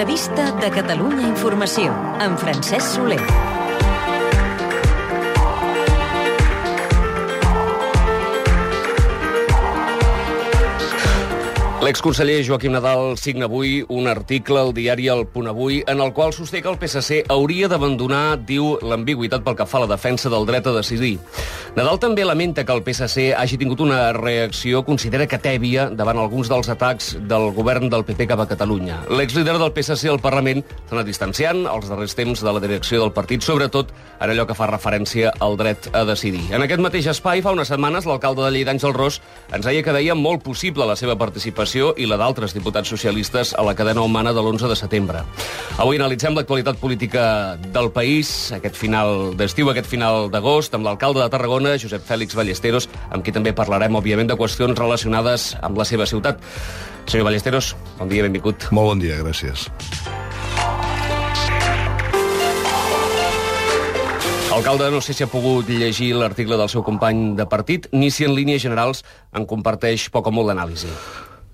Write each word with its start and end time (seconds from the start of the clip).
L'entrevista 0.00 0.46
de 0.62 0.70
Catalunya 0.72 1.26
Informació, 1.28 1.92
amb 2.24 2.40
Francesc 2.40 2.94
Soler. 2.94 3.49
L'exconseller 11.80 12.42
Joaquim 12.44 12.74
Nadal 12.76 13.14
signa 13.16 13.46
avui 13.48 13.78
un 13.88 14.04
article 14.04 14.58
al 14.60 14.74
diari 14.76 15.06
El 15.08 15.22
Punt 15.32 15.46
Avui 15.48 15.78
en 15.88 16.02
el 16.04 16.10
qual 16.12 16.34
sosté 16.36 16.60
que 16.60 16.68
el 16.68 16.76
PSC 16.76 17.22
hauria 17.32 17.70
d'abandonar, 17.72 18.36
diu, 18.44 18.74
l'ambigüitat 18.84 19.40
pel 19.46 19.56
que 19.56 19.64
fa 19.64 19.78
a 19.78 19.86
la 19.86 19.88
defensa 19.94 20.28
del 20.28 20.44
dret 20.44 20.68
a 20.68 20.74
decidir. 20.76 21.14
Nadal 21.78 21.96
també 22.02 22.26
lamenta 22.28 22.66
que 22.68 22.76
el 22.76 22.82
PSC 22.84 23.30
hagi 23.32 23.56
tingut 23.56 23.80
una 23.80 24.12
reacció, 24.12 24.82
considera 24.84 25.24
que 25.24 25.38
tèbia, 25.40 25.86
davant 25.88 26.20
alguns 26.20 26.50
dels 26.52 26.68
atacs 26.68 27.14
del 27.30 27.48
govern 27.56 27.88
del 27.88 28.04
PP 28.04 28.28
cap 28.28 28.44
a 28.44 28.48
Catalunya. 28.50 29.00
L'exlíder 29.08 29.56
del 29.56 29.72
PSC 29.72 30.12
al 30.12 30.20
Parlament 30.20 30.60
s'ha 30.60 30.98
anat 30.98 31.08
distanciant 31.08 31.64
els 31.64 31.88
darrers 31.88 32.16
temps 32.18 32.44
de 32.44 32.52
la 32.52 32.60
direcció 32.60 33.00
del 33.00 33.14
partit, 33.16 33.40
sobretot 33.40 33.94
en 34.20 34.34
allò 34.34 34.44
que 34.44 34.58
fa 34.58 34.68
referència 34.68 35.32
al 35.40 35.56
dret 35.56 35.88
a 35.96 36.04
decidir. 36.04 36.44
En 36.52 36.60
aquest 36.60 36.84
mateix 36.84 37.08
espai, 37.14 37.40
fa 37.40 37.56
unes 37.56 37.72
setmanes, 37.72 38.04
l'alcalde 38.04 38.44
de 38.44 38.52
Lleida, 38.52 38.76
Àngel 38.76 38.92
Ros, 38.92 39.22
ens 39.48 39.64
deia 39.64 39.80
que 39.80 39.96
deia 39.96 40.18
molt 40.18 40.44
possible 40.44 40.84
la 40.84 41.00
seva 41.00 41.16
participació 41.16 41.69
i 41.70 42.06
la 42.10 42.16
d'altres 42.18 42.54
diputats 42.56 42.90
socialistes 42.90 43.52
a 43.54 43.62
la 43.62 43.76
cadena 43.78 44.02
humana 44.02 44.32
de 44.34 44.42
l'11 44.42 44.68
de 44.68 44.76
setembre. 44.76 45.22
Avui 45.78 46.00
analitzem 46.00 46.34
l'actualitat 46.34 46.80
política 46.82 47.56
del 47.72 47.90
país, 47.94 48.50
aquest 48.56 48.74
final 48.74 49.36
d'estiu, 49.38 49.70
aquest 49.70 49.86
final 49.86 50.30
d'agost, 50.30 50.74
amb 50.74 50.88
l'alcalde 50.88 51.22
de 51.22 51.30
Tarragona, 51.30 51.76
Josep 51.78 52.02
Fèlix 52.08 52.34
Ballesteros, 52.34 52.88
amb 53.10 53.22
qui 53.22 53.32
també 53.32 53.54
parlarem, 53.54 53.94
òbviament, 53.94 54.28
de 54.28 54.38
qüestions 54.40 54.78
relacionades 54.78 55.54
amb 55.62 55.78
la 55.78 55.86
seva 55.86 56.08
ciutat. 56.10 56.42
Senyor 57.06 57.30
Ballesteros, 57.30 57.76
bon 57.98 58.10
dia, 58.10 58.26
benvingut. 58.26 58.68
Molt 58.74 58.94
bon 58.94 59.06
dia, 59.06 59.22
gràcies. 59.22 59.70
Alcalde, 64.50 64.90
no 64.90 65.00
sé 65.00 65.14
si 65.14 65.22
ha 65.22 65.30
pogut 65.30 65.68
llegir 65.70 66.10
l'article 66.18 66.58
del 66.58 66.68
seu 66.68 66.82
company 66.82 67.36
de 67.38 67.46
partit, 67.46 67.86
ni 67.94 68.10
si 68.10 68.26
en 68.26 68.34
línies 68.34 68.66
generals 68.66 69.04
en 69.32 69.46
comparteix 69.46 70.10
poc 70.10 70.26
o 70.26 70.34
molt 70.34 70.50
d'anàlisi. 70.50 70.90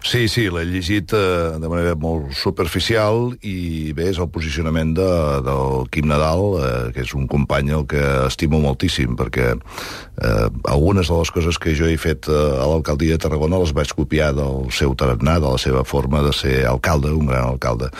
Sí, 0.04 0.28
sí, 0.30 0.44
l'he 0.52 0.62
llegit 0.68 1.10
eh, 1.16 1.56
de 1.58 1.68
manera 1.70 1.96
molt 1.98 2.30
superficial 2.36 3.32
i 3.42 3.92
bé, 3.96 4.10
és 4.12 4.20
el 4.22 4.28
posicionament 4.30 4.92
de, 4.94 5.08
del 5.42 5.88
Quim 5.90 6.06
Nadal, 6.10 6.44
eh, 6.60 6.68
que 6.94 7.02
és 7.02 7.14
un 7.18 7.26
company 7.26 7.72
el 7.74 7.86
que 7.90 8.02
estimo 8.28 8.60
moltíssim, 8.62 9.16
perquè 9.18 9.48
eh, 9.56 10.46
algunes 10.70 11.10
de 11.10 11.18
les 11.18 11.34
coses 11.34 11.58
que 11.58 11.74
jo 11.74 11.90
he 11.90 11.98
fet 11.98 12.30
eh, 12.30 12.36
a 12.36 12.68
l'alcaldia 12.70 13.16
de 13.16 13.24
Tarragona 13.24 13.62
les 13.64 13.74
vaig 13.74 13.96
copiar 13.98 14.30
del 14.36 14.68
seu 14.70 14.94
tarannà, 14.94 15.40
de 15.42 15.50
la 15.56 15.58
seva 15.58 15.82
forma 15.82 16.22
de 16.22 16.34
ser 16.36 16.58
alcalde, 16.70 17.10
un 17.10 17.26
gran 17.32 17.56
alcalde 17.56 17.90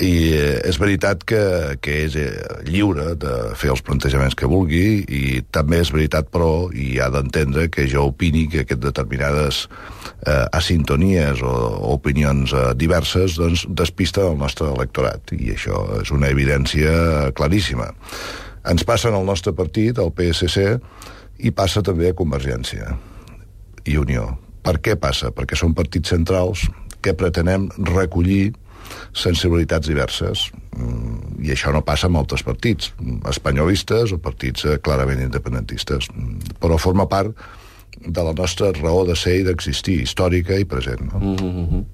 i 0.00 0.32
eh, 0.32 0.60
és 0.66 0.78
veritat 0.80 1.22
que, 1.28 1.40
que 1.84 1.96
és 2.06 2.16
eh, 2.18 2.30
lliure 2.66 3.14
de 3.20 3.34
fer 3.58 3.70
els 3.74 3.82
plantejaments 3.84 4.36
que 4.38 4.48
vulgui 4.48 5.02
i 5.04 5.40
també 5.52 5.80
és 5.84 5.92
veritat, 5.92 6.30
però, 6.32 6.70
i 6.72 6.98
ha 7.00 7.10
d'entendre 7.12 7.68
que 7.72 7.86
jo 7.90 8.06
opini 8.08 8.46
que 8.50 8.64
aquest 8.64 8.82
determinades 8.82 9.62
eh, 10.26 10.46
asintonies 10.56 11.44
o, 11.44 11.52
o 11.52 11.94
opinions 11.98 12.54
eh, 12.56 12.70
diverses 12.80 13.36
doncs, 13.40 13.66
despisten 13.68 14.32
el 14.32 14.40
nostre 14.40 14.70
electorat 14.72 15.34
i 15.36 15.52
això 15.54 15.84
és 16.00 16.12
una 16.16 16.32
evidència 16.32 17.30
claríssima. 17.36 17.90
Ens 18.70 18.84
passa 18.88 19.08
en 19.12 19.16
el 19.20 19.28
nostre 19.28 19.52
partit, 19.56 20.00
el 20.00 20.12
PSC, 20.16 20.76
i 21.40 21.52
passa 21.56 21.84
també 21.84 22.10
a 22.10 22.16
Convergència 22.16 22.96
i 23.88 23.96
Unió. 24.00 24.34
Per 24.60 24.76
què 24.84 24.96
passa? 25.00 25.30
Perquè 25.32 25.56
són 25.56 25.72
partits 25.76 26.12
centrals 26.12 26.66
que 27.00 27.16
pretenem 27.16 27.70
recollir 27.88 28.52
sensibilitats 29.12 29.88
diverses 29.88 30.48
mm, 30.76 31.40
i 31.44 31.54
això 31.54 31.72
no 31.72 31.84
passa 31.86 32.10
en 32.10 32.18
altres 32.20 32.44
partits 32.46 32.92
espanyolistes 33.30 34.12
o 34.12 34.20
partits 34.22 34.66
eh, 34.66 34.78
clarament 34.82 35.22
independentistes 35.24 36.10
però 36.60 36.78
forma 36.78 37.08
part 37.08 37.34
de 38.00 38.22
la 38.22 38.32
nostra 38.32 38.70
raó 38.72 39.04
de 39.04 39.14
ser 39.18 39.40
i 39.40 39.42
d'existir, 39.44 39.98
històrica 40.04 40.56
i 40.56 40.64
present. 40.64 41.02
No? 41.12 41.18
Mm 41.20 41.36
-hmm. 41.36 41.84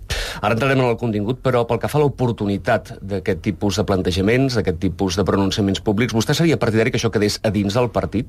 Ara 0.40 0.54
entrarem 0.54 0.78
en 0.78 0.84
el 0.84 0.96
contingut, 0.96 1.40
però 1.42 1.66
pel 1.66 1.78
que 1.78 1.88
fa 1.88 1.98
a 1.98 2.00
l'oportunitat 2.00 2.98
d'aquest 3.02 3.40
tipus 3.40 3.76
de 3.76 3.84
plantejaments, 3.84 4.54
d'aquest 4.54 4.78
tipus 4.78 5.16
de 5.16 5.24
pronunciaments 5.24 5.80
públics, 5.80 6.14
vostè 6.14 6.34
seria 6.34 6.56
partidari 6.56 6.90
que 6.90 6.98
això 6.98 7.10
quedés 7.10 7.40
a 7.42 7.50
dins 7.50 7.74
del 7.74 7.90
partit? 7.90 8.26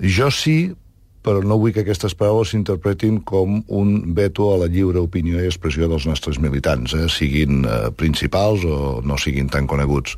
Jo 0.00 0.30
sí, 0.30 0.74
però 1.22 1.42
no 1.44 1.58
vull 1.60 1.74
que 1.76 1.82
aquestes 1.84 2.14
paraules 2.16 2.54
s'interpretin 2.54 3.20
com 3.28 3.60
un 3.68 3.90
veto 4.16 4.48
a 4.54 4.56
la 4.62 4.70
lliure 4.72 5.02
opinió 5.04 5.40
i 5.40 5.48
expressió 5.50 5.88
dels 5.90 6.06
nostres 6.08 6.40
militants, 6.40 6.94
eh? 6.96 7.08
siguin 7.12 7.66
eh, 7.68 7.78
principals 7.92 8.64
o 8.64 9.00
no 9.04 9.18
siguin 9.20 9.50
tan 9.52 9.68
coneguts. 9.68 10.16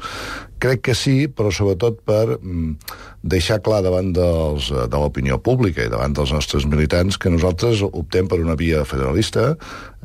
Crec 0.62 0.84
que 0.86 0.94
sí, 0.94 1.26
però 1.26 1.50
sobretot 1.50 2.04
per 2.06 2.36
mm, 2.36 2.92
deixar 3.26 3.58
clar 3.66 3.80
davant 3.82 4.12
dels, 4.14 4.70
eh, 4.70 4.86
de 4.86 5.02
l'opinió 5.02 5.40
pública 5.42 5.82
i 5.82 5.90
davant 5.90 6.14
dels 6.14 6.30
nostres 6.36 6.68
militants 6.70 7.18
que 7.18 7.34
nosaltres 7.34 7.82
optem 7.88 8.30
per 8.30 8.38
una 8.38 8.54
via 8.54 8.86
federalista, 8.86 9.56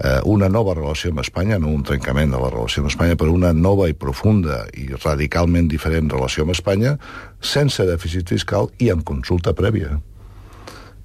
eh, 0.02 0.18
una 0.26 0.50
nova 0.50 0.74
relació 0.74 1.14
amb 1.14 1.22
Espanya, 1.22 1.62
no 1.62 1.70
un 1.78 1.86
trencament 1.86 2.34
de 2.34 2.42
la 2.42 2.50
relació 2.50 2.82
amb 2.82 2.90
Espanya, 2.96 3.22
però 3.22 3.38
una 3.38 3.54
nova 3.54 3.86
i 3.86 3.94
profunda 3.94 4.64
i 4.74 4.90
radicalment 4.98 5.70
diferent 5.70 6.10
relació 6.10 6.48
amb 6.48 6.58
Espanya, 6.58 6.98
sense 7.38 7.86
dèficit 7.86 8.34
fiscal 8.34 8.74
i 8.82 8.90
amb 8.90 9.06
consulta 9.06 9.54
prèvia. 9.54 10.00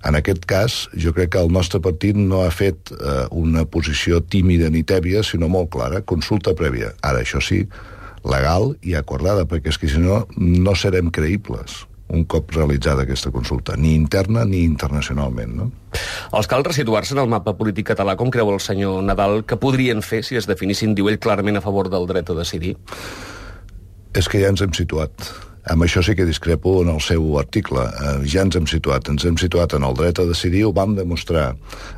En 0.09 0.19
aquest 0.19 0.47
cas, 0.51 0.89
jo 0.99 1.13
crec 1.15 1.35
que 1.35 1.43
el 1.43 1.53
nostre 1.55 1.79
partit 1.83 2.19
no 2.19 2.43
ha 2.43 2.51
fet 2.51 2.91
eh, 2.97 3.27
una 3.31 3.63
posició 3.71 4.21
tímida 4.23 4.71
ni 4.71 4.83
tèbia, 4.83 5.23
sinó 5.23 5.49
molt 5.53 5.71
clara, 5.75 6.03
consulta 6.03 6.57
prèvia. 6.59 6.91
Ara, 7.07 7.23
això 7.23 7.39
sí, 7.43 7.63
legal 8.27 8.75
i 8.83 8.97
acordada, 8.99 9.47
perquè 9.47 9.71
és 9.71 9.79
que 9.79 9.91
si 9.91 10.03
no, 10.03 10.25
no 10.37 10.75
serem 10.79 11.11
creïbles 11.15 11.85
un 12.13 12.27
cop 12.29 12.51
realitzada 12.53 13.07
aquesta 13.07 13.31
consulta, 13.33 13.77
ni 13.81 13.95
interna 13.97 14.45
ni 14.45 14.63
internacionalment. 14.67 15.55
No? 15.57 15.71
Els 16.37 16.49
cal 16.51 16.65
resituar-se 16.67 17.17
en 17.17 17.23
el 17.23 17.31
mapa 17.33 17.55
polític 17.57 17.89
català, 17.95 18.19
com 18.21 18.31
creu 18.33 18.53
el 18.53 18.61
senyor 18.61 19.01
Nadal, 19.07 19.41
que 19.49 19.57
podrien 19.57 20.05
fer 20.05 20.21
si 20.27 20.37
es 20.37 20.49
definissin, 20.51 20.93
diu 20.99 21.09
ell, 21.09 21.21
clarament 21.23 21.57
a 21.57 21.65
favor 21.65 21.89
del 21.93 22.05
dret 22.11 22.29
a 22.29 22.37
decidir? 22.37 22.75
És 24.13 24.29
que 24.29 24.43
ja 24.43 24.53
ens 24.53 24.61
hem 24.61 24.77
situat 24.77 25.33
amb 25.71 25.85
això 25.87 26.03
sí 26.03 26.17
que 26.19 26.27
discrepo 26.27 26.81
en 26.83 26.91
el 26.91 27.01
seu 27.01 27.23
article. 27.39 27.85
Eh, 27.87 28.15
ja 28.27 28.43
ens 28.47 28.57
hem 28.59 28.67
situat, 28.67 29.09
ens 29.13 29.25
hem 29.29 29.39
situat 29.39 29.77
en 29.79 29.87
el 29.87 29.95
dret 29.99 30.19
a 30.19 30.27
decidir, 30.27 30.65
ho 30.67 30.73
vam 30.75 30.97
demostrar 30.99 31.53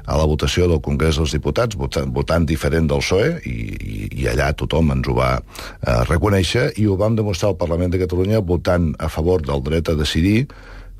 a 0.05 0.19
la 0.19 0.27
votació 0.29 0.69
del 0.69 0.83
Congrés 0.85 1.17
dels 1.21 1.33
Diputats, 1.33 1.79
votant, 1.81 2.13
votant 2.13 2.47
diferent 2.47 2.91
del 2.91 3.01
PSOE, 3.05 3.33
i, 3.49 3.57
i, 3.75 3.97
i 4.23 4.29
allà 4.29 4.53
tothom 4.53 4.93
ens 4.95 5.09
ho 5.09 5.17
va 5.17 5.33
eh, 5.41 5.99
reconèixer, 6.11 6.73
i 6.77 6.87
ho 6.87 6.99
vam 7.01 7.17
demostrar 7.17 7.55
al 7.55 7.61
Parlament 7.61 7.95
de 7.95 8.03
Catalunya 8.05 8.45
votant 8.45 8.93
a 8.99 9.09
favor 9.09 9.43
del 9.43 9.65
dret 9.65 9.89
a 9.89 9.99
decidir 9.99 10.47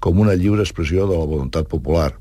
com 0.01 0.21
una 0.21 0.35
lliure 0.37 0.65
expressió 0.65 1.09
de 1.09 1.17
la 1.17 1.29
voluntat 1.29 1.69
popular 1.69 2.13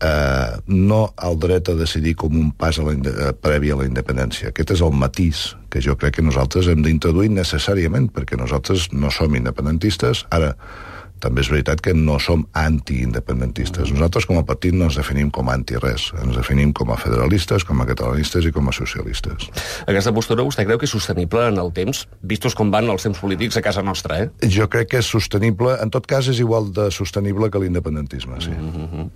eh, 0.00 0.60
no 0.66 1.00
el 1.22 1.38
dret 1.38 1.68
a 1.68 1.76
decidir 1.78 2.16
com 2.20 2.36
un 2.36 2.50
pas 2.52 2.78
a 2.78 2.84
la, 2.86 2.94
eh, 2.94 3.32
previ 3.32 3.70
a 3.70 3.78
la 3.80 3.86
independència. 3.88 4.50
Aquest 4.50 4.74
és 4.76 4.84
el 4.84 4.92
matís 4.96 5.56
que 5.70 5.82
jo 5.84 5.96
crec 5.96 6.18
que 6.18 6.26
nosaltres 6.26 6.68
hem 6.68 6.82
d'introduir 6.82 7.30
necessàriament, 7.30 8.10
perquè 8.12 8.38
nosaltres 8.40 8.90
no 8.92 9.10
som 9.10 9.34
independentistes. 9.36 10.24
Ara, 10.30 10.54
també 11.20 11.44
és 11.44 11.50
veritat 11.52 11.82
que 11.84 11.94
no 11.96 12.18
som 12.22 12.46
antiindependentistes. 12.56 13.92
Nosaltres 13.94 14.26
com 14.28 14.40
a 14.40 14.44
partit 14.48 14.74
no 14.76 14.88
ens 14.88 14.98
definim 14.98 15.30
com 15.34 15.50
a 15.50 15.56
anti-res, 15.58 16.10
ens 16.20 16.36
definim 16.36 16.72
com 16.76 16.92
a 16.92 16.98
federalistes, 17.00 17.66
com 17.68 17.80
a 17.82 17.86
catalanistes 17.88 18.48
i 18.48 18.52
com 18.54 18.68
a 18.70 18.74
socialistes. 18.74 19.50
Aquesta 19.86 20.14
postura 20.16 20.46
vostè 20.46 20.64
creu 20.66 20.80
que 20.80 20.88
és 20.88 20.94
sostenible 20.94 21.46
en 21.50 21.60
el 21.60 21.72
temps, 21.76 22.06
vistos 22.22 22.56
com 22.58 22.72
van 22.72 22.88
els 22.90 23.04
temps 23.06 23.20
polítics 23.20 23.60
a 23.60 23.64
casa 23.64 23.84
nostra, 23.86 24.22
eh? 24.24 24.48
Jo 24.48 24.68
crec 24.72 24.94
que 24.94 25.02
és 25.04 25.10
sostenible, 25.10 25.76
en 25.82 25.92
tot 25.92 26.08
cas 26.08 26.28
és 26.32 26.40
igual 26.40 26.72
de 26.74 26.90
sostenible 26.94 27.50
que 27.50 27.62
l'independentisme, 27.62 28.40
sí. 28.40 28.50
Mm 28.50 28.88
-hmm. 28.88 29.10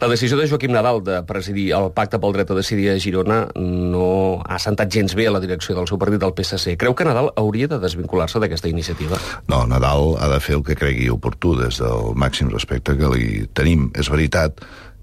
La 0.00 0.08
decisió 0.08 0.36
de 0.36 0.48
Joaquim 0.48 0.72
Nadal 0.72 1.02
de 1.04 1.22
presidir 1.22 1.72
el 1.72 1.90
pacte 1.92 2.18
pel 2.18 2.32
dret 2.32 2.50
a 2.50 2.54
decidir 2.54 2.90
a 2.90 2.98
Girona 2.98 3.48
no 3.54 4.42
ha 4.48 4.58
sentat 4.58 4.90
gens 4.92 5.14
bé 5.14 5.26
a 5.26 5.30
la 5.30 5.40
direcció 5.40 5.74
del 5.74 5.86
seu 5.86 5.98
partit, 5.98 6.18
del 6.18 6.32
PSC. 6.32 6.76
Creu 6.76 6.94
que 6.94 7.04
Nadal 7.04 7.30
hauria 7.36 7.68
de 7.68 7.78
desvincular-se 7.78 8.40
d'aquesta 8.42 8.68
iniciativa? 8.68 9.18
No, 9.48 9.66
Nadal 9.66 10.16
ha 10.18 10.28
de 10.28 10.40
fer 10.40 10.56
el 10.56 10.62
que 10.62 10.74
cregui 10.74 11.08
oportú 11.08 11.41
tu 11.42 11.56
des 11.58 11.82
del 11.82 12.14
màxim 12.18 12.50
respecte 12.52 12.96
que 12.98 13.12
li 13.12 13.28
tenim. 13.54 13.90
És 13.98 14.10
veritat 14.12 14.62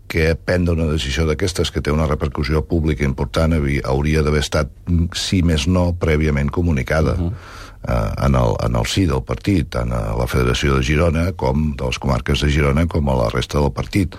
que 0.10 0.34
prendre 0.34 0.74
una 0.74 0.90
decisió 0.90 1.28
d'aquestes 1.28 1.70
que 1.70 1.84
té 1.86 1.94
una 1.94 2.08
repercussió 2.10 2.64
pública 2.66 3.06
important 3.06 3.54
hauria 3.54 4.24
d'haver 4.26 4.42
estat, 4.42 4.72
si 5.14 5.44
més 5.46 5.68
no, 5.70 5.92
prèviament 6.02 6.50
comunicada. 6.50 7.20
Uh 7.20 7.30
-huh 7.30 7.68
eh, 7.88 8.26
en, 8.26 8.36
el, 8.36 8.56
en 8.66 8.76
el 8.76 8.86
sí 8.86 9.06
del 9.08 9.24
partit, 9.24 9.70
tant 9.76 9.92
a 9.96 10.16
la 10.18 10.28
Federació 10.28 10.78
de 10.78 10.86
Girona 10.86 11.30
com 11.40 11.72
de 11.78 11.88
les 11.88 12.00
comarques 12.02 12.44
de 12.44 12.52
Girona 12.52 12.86
com 12.92 13.10
a 13.10 13.18
la 13.24 13.30
resta 13.34 13.60
del 13.60 13.72
partit. 13.76 14.18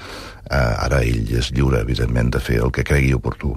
Eh, 0.50 0.84
ara 0.84 0.98
ell 1.06 1.28
és 1.38 1.52
lliure, 1.54 1.78
evidentment, 1.84 2.32
de 2.34 2.40
fer 2.42 2.56
el 2.64 2.72
que 2.74 2.82
cregui 2.82 3.12
oportú. 3.14 3.52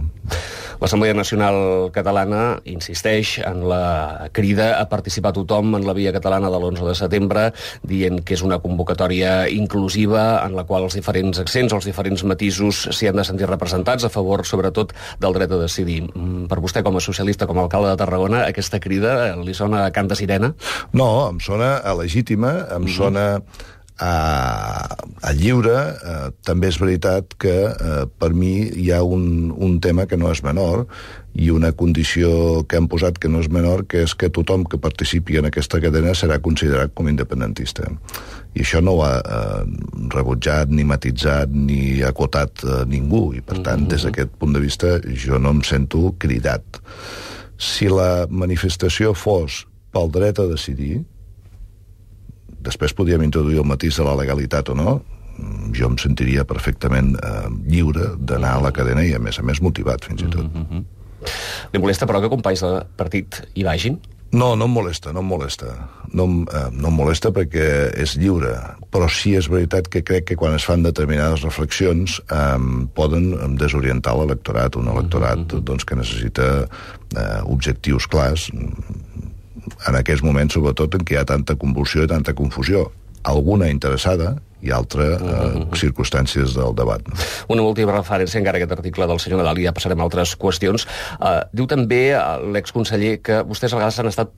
L'Assemblea 0.78 1.16
Nacional 1.18 1.90
Catalana 1.96 2.60
insisteix 2.70 3.40
en 3.42 3.64
la 3.70 4.30
crida 4.36 4.68
a 4.78 4.84
participar 4.92 5.32
tothom 5.34 5.74
en 5.80 5.88
la 5.88 5.96
via 5.98 6.14
catalana 6.14 6.52
de 6.54 6.60
l'11 6.60 6.86
de 6.86 6.96
setembre, 7.00 7.48
dient 7.82 8.22
que 8.22 8.38
és 8.38 8.44
una 8.46 8.60
convocatòria 8.62 9.48
inclusiva 9.50 10.44
en 10.44 10.54
la 10.54 10.68
qual 10.70 10.86
els 10.86 11.00
diferents 11.00 11.42
accents, 11.42 11.74
els 11.74 11.90
diferents 11.90 12.26
matisos 12.30 12.86
s'hi 12.92 13.10
han 13.10 13.18
de 13.18 13.26
sentir 13.26 13.50
representats 13.50 14.06
a 14.06 14.14
favor, 14.14 14.46
sobretot, 14.46 14.94
del 15.24 15.34
dret 15.40 15.52
a 15.52 15.64
decidir. 15.64 16.04
Mm, 16.12 16.46
per 16.52 16.62
vostè, 16.62 16.86
com 16.86 17.00
a 17.00 17.02
socialista, 17.02 17.50
com 17.50 17.58
a 17.58 17.66
alcalde 17.66 17.96
de 17.96 18.02
Tarragona, 18.04 18.46
aquesta 18.46 18.78
crida 18.84 19.34
li 19.42 19.58
sona 19.58 19.88
a 19.88 19.92
cant 19.96 20.14
de 20.14 20.20
sirena? 20.20 20.54
No, 20.94 21.30
em 21.32 21.42
sona 21.42 21.80
a 21.82 21.98
legítima, 21.98 22.68
em 22.70 22.84
mm 22.84 22.86
-hmm. 22.86 22.98
sona 22.98 23.42
a, 24.04 24.96
a 25.24 25.32
lliure, 25.38 25.76
eh, 25.96 26.30
també 26.44 26.70
és 26.74 26.80
veritat 26.82 27.36
que 27.40 27.56
eh, 27.72 28.04
per 28.20 28.34
mi 28.36 28.54
hi 28.68 28.90
ha 28.92 29.02
un, 29.04 29.54
un 29.56 29.78
tema 29.84 30.06
que 30.10 30.20
no 30.20 30.32
és 30.34 30.44
menor 30.44 30.84
i 31.40 31.50
una 31.54 31.72
condició 31.74 32.62
que 32.70 32.78
han 32.78 32.90
posat 32.92 33.18
que 33.22 33.32
no 33.32 33.42
és 33.42 33.50
menor, 33.54 33.86
que 33.90 34.04
és 34.06 34.14
que 34.14 34.30
tothom 34.34 34.68
que 34.70 34.82
participi 34.82 35.40
en 35.40 35.48
aquesta 35.50 35.80
cadena 35.82 36.14
serà 36.18 36.38
considerat 36.44 36.94
com 36.94 37.10
independentista. 37.10 37.88
I 38.54 38.62
això 38.66 38.84
no 38.84 38.98
ho 38.98 39.06
ha 39.08 39.16
eh, 39.22 39.64
rebutjat, 40.14 40.70
ni 40.70 40.86
matitzat, 40.86 41.54
ni 41.54 42.04
acotat 42.06 42.66
eh, 42.68 42.84
ningú, 42.90 43.30
i 43.34 43.42
per 43.42 43.62
tant, 43.62 43.82
mm 43.82 43.86
-hmm. 43.86 43.94
des 43.96 44.04
d'aquest 44.04 44.36
punt 44.38 44.54
de 44.54 44.60
vista, 44.60 45.00
jo 45.26 45.40
no 45.40 45.50
em 45.50 45.64
sento 45.64 46.14
cridat. 46.18 46.64
Si 47.58 47.88
la 47.88 48.28
manifestació 48.30 49.14
fos 49.14 49.66
pel 49.92 50.12
dret 50.12 50.40
a 50.40 50.48
decidir, 50.50 51.04
Després 52.64 52.96
podríem 52.96 53.24
introduir 53.24 53.60
el 53.62 53.68
matís 53.68 53.98
de 54.00 54.08
la 54.08 54.16
legalitat 54.16 54.70
o 54.70 54.78
no, 54.78 55.02
jo 55.74 55.90
em 55.90 55.98
sentiria 55.98 56.46
perfectament 56.46 57.16
eh, 57.18 57.48
lliure 57.68 58.14
d'anar 58.18 58.58
a 58.58 58.64
la 58.68 58.74
cadena 58.76 59.06
i, 59.06 59.14
a 59.18 59.22
més 59.22 59.40
a 59.40 59.46
més, 59.46 59.62
motivat, 59.66 60.06
fins 60.06 60.22
i 60.22 60.30
tot. 60.30 60.46
Mm 60.46 60.66
-hmm. 60.70 60.84
Li 61.74 61.80
molesta, 61.80 62.06
però, 62.06 62.22
que 62.22 62.30
companys 62.30 62.62
de 62.62 62.86
partit 62.98 63.42
hi 63.56 63.64
vagin? 63.64 64.00
No, 64.34 64.56
no 64.56 64.66
em 64.66 64.72
molesta, 64.74 65.12
no 65.14 65.22
em 65.22 65.28
molesta. 65.30 65.68
No, 66.12 66.26
eh, 66.26 66.70
no 66.74 66.88
em 66.90 66.96
molesta 66.98 67.30
perquè 67.30 67.94
és 68.02 68.16
lliure, 68.18 68.54
però 68.90 69.06
sí 69.10 69.36
és 69.38 69.48
veritat 69.48 69.88
que 69.88 70.02
crec 70.02 70.26
que 70.26 70.36
quan 70.36 70.56
es 70.58 70.66
fan 70.66 70.82
determinades 70.82 71.44
reflexions 71.46 72.20
eh, 72.34 72.58
poden 72.98 73.58
desorientar 73.62 74.16
l'electorat, 74.18 74.76
un 74.76 74.88
electorat 74.88 75.38
mm 75.38 75.46
-hmm. 75.48 75.64
doncs, 75.64 75.86
que 75.86 75.96
necessita 75.96 76.68
eh, 77.16 77.42
objectius 77.46 78.08
clars, 78.08 78.50
en 79.88 80.00
aquests 80.00 80.24
moments, 80.26 80.56
sobretot, 80.56 80.96
en 80.96 81.06
què 81.06 81.18
hi 81.18 81.22
ha 81.22 81.28
tanta 81.28 81.56
convulsió 81.60 82.04
i 82.04 82.12
tanta 82.12 82.36
confusió. 82.38 82.90
Alguna 83.24 83.70
interessada 83.72 84.34
i 84.64 84.72
altra 84.72 85.04
eh, 85.04 85.16
uh 85.16 85.20
mm-hmm. 85.20 85.64
-huh. 85.64 85.80
circumstàncies 85.80 86.56
del 86.56 86.76
debat. 86.76 87.02
Una 87.48 87.62
última 87.62 87.92
referència, 87.92 88.40
encara 88.40 88.58
aquest 88.58 88.72
article 88.72 89.08
del 89.08 89.20
senyor 89.20 89.40
Nadal, 89.40 89.60
i 89.60 89.66
ja 89.66 89.74
passarem 89.74 90.00
a 90.00 90.04
altres 90.04 90.38
qüestions. 90.38 90.88
Uh, 91.20 91.44
diu 91.52 91.68
també 91.68 92.16
l'exconseller 92.54 93.22
que 93.22 93.44
vostès 93.44 93.74
a 93.74 93.76
vegades 93.76 94.00
han 94.00 94.08
estat 94.08 94.30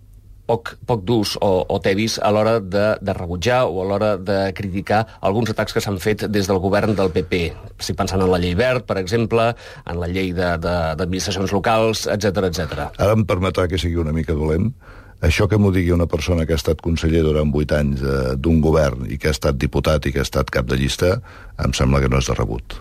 poc, 0.46 0.76
poc 0.86 1.04
durs 1.06 1.36
o, 1.42 1.66
o 1.68 1.80
tevis 1.82 2.18
a 2.22 2.32
l'hora 2.32 2.60
de, 2.60 2.86
de 3.02 3.14
rebutjar 3.14 3.66
o 3.66 3.82
a 3.82 3.86
l'hora 3.86 4.12
de 4.18 4.54
criticar 4.58 5.06
alguns 5.22 5.52
atacs 5.54 5.74
que 5.74 5.82
s'han 5.82 6.00
fet 6.00 6.28
des 6.30 6.48
del 6.48 6.62
govern 6.62 6.96
del 6.96 7.12
PP. 7.12 7.54
Si 7.80 7.94
pensant 7.94 8.22
en 8.22 8.32
la 8.32 8.40
llei 8.42 8.56
verd, 8.58 8.86
per 8.86 8.98
exemple, 9.02 9.54
en 9.86 10.00
la 10.00 10.08
llei 10.08 10.34
d'administracions 10.34 11.52
locals, 11.56 12.06
etc 12.08 12.50
etc. 12.52 12.86
Ara 12.98 13.18
em 13.18 13.26
permetrà 13.26 13.68
que 13.68 13.82
sigui 13.82 14.02
una 14.02 14.14
mica 14.16 14.38
dolent, 14.38 14.72
això 15.22 15.48
que 15.48 15.58
m'ho 15.58 15.72
digui 15.72 15.94
una 15.96 16.08
persona 16.08 16.46
que 16.46 16.54
ha 16.54 16.60
estat 16.60 16.82
conseller 16.84 17.24
durant 17.24 17.52
vuit 17.54 17.72
anys 17.72 18.02
eh, 18.02 18.34
d'un 18.36 18.60
govern 18.62 19.06
i 19.10 19.18
que 19.18 19.32
ha 19.32 19.36
estat 19.36 19.58
diputat 19.62 20.06
i 20.06 20.16
que 20.16 20.20
ha 20.20 20.28
estat 20.28 20.52
cap 20.52 20.68
de 20.68 20.80
llista, 20.80 21.20
em 21.64 21.74
sembla 21.74 22.02
que 22.04 22.12
no 22.12 22.20
és 22.20 22.28
de 22.30 22.36
rebut. 22.36 22.78